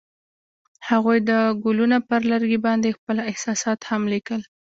[0.89, 1.31] هغوی د
[1.63, 4.41] ګلونه پر لرګي باندې خپل احساسات هم لیکل.